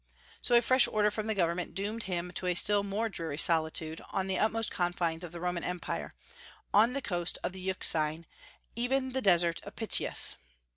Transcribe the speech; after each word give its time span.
So 0.41 0.55
a 0.55 0.63
fresh 0.63 0.87
order 0.87 1.11
from 1.11 1.27
the 1.27 1.35
Government 1.35 1.75
doomed 1.75 2.05
him 2.05 2.31
to 2.31 2.47
a 2.47 2.55
still 2.55 2.81
more 2.81 3.07
dreary 3.07 3.37
solitude, 3.37 4.01
on 4.09 4.25
the 4.25 4.39
utmost 4.39 4.71
confines 4.71 5.23
of 5.23 5.31
the 5.31 5.39
Roman 5.39 5.63
Empire, 5.63 6.15
on 6.73 6.93
the 6.93 7.03
coast 7.03 7.37
of 7.43 7.51
the 7.51 7.61
Euxine, 7.61 8.25
even 8.75 9.11
the 9.11 9.21
desert 9.21 9.61
of 9.61 9.75
Pityus. 9.75 10.37